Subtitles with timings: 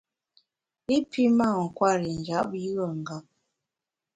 [0.95, 3.25] I pi mâ nkwer i njap yùe ngap.